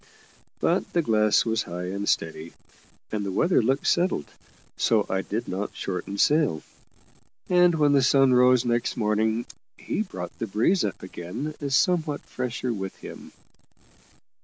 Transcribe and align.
But 0.59 0.93
the 0.93 1.03
glass 1.03 1.45
was 1.45 1.61
high 1.61 1.89
and 1.91 2.09
steady, 2.09 2.53
and 3.11 3.23
the 3.23 3.29
weather 3.31 3.61
looked 3.61 3.85
settled, 3.85 4.25
so 4.75 5.05
I 5.07 5.21
did 5.21 5.47
not 5.47 5.75
shorten 5.75 6.17
sail; 6.17 6.63
and 7.49 7.75
when 7.75 7.91
the 7.91 8.01
sun 8.01 8.33
rose 8.33 8.65
next 8.65 8.97
morning 8.97 9.45
he 9.77 10.01
brought 10.01 10.39
the 10.39 10.47
breeze 10.47 10.83
up 10.83 11.03
again 11.03 11.53
somewhat 11.69 12.21
fresher 12.21 12.73
with 12.73 12.95
him. 12.95 13.31